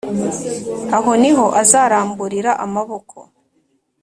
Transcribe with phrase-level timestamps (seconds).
[0.97, 3.17] Aho ni ho azaramburira amaboko,